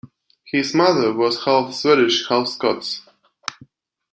His 0.45 0.73
mother 0.73 1.13
was 1.13 1.45
half-Swedish, 1.45 2.27
half 2.27 2.47
Scots. 2.47 3.01